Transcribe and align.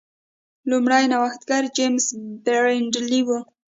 لومړنی 0.69 1.05
نوښتګر 1.13 1.63
جېمز 1.75 2.05
برینډلي 2.45 3.21
و. 3.25 3.29